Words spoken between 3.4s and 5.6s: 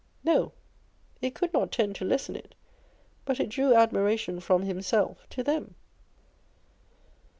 drew admiration from himself to